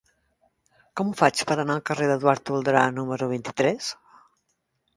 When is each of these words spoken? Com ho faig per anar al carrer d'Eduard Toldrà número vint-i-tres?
Com 1.01 1.11
ho 1.11 1.17
faig 1.19 1.43
per 1.51 1.57
anar 1.63 1.75
al 1.75 1.83
carrer 1.91 2.09
d'Eduard 2.13 2.45
Toldrà 2.49 2.83
número 2.99 3.31
vint-i-tres? 3.35 3.95